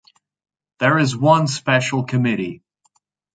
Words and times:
There 0.79 0.97
is 0.97 1.15
one 1.15 1.45
special 1.45 2.05
committee. 2.05 2.63